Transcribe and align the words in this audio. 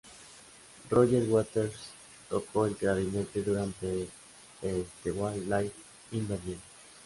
Roger 0.89 1.25
Waters 1.29 1.77
tocó 2.27 2.65
el 2.65 2.75
clarinete 2.75 3.43
durante 3.43 4.07
el 4.63 4.87
"The 5.03 5.11
Wall 5.11 5.47
Live 5.47 5.71
in 6.13 6.27
Berlin". 6.27 6.59